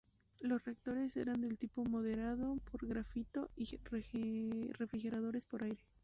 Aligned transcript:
Los 0.39 0.65
reactores 0.65 1.15
eran 1.15 1.41
del 1.41 1.59
tipo 1.59 1.83
moderado 1.85 2.57
por 2.71 2.87
grafito 2.87 3.51
y 3.55 3.67
refrigerados 4.73 5.45
por 5.45 5.61
aire. 5.63 5.85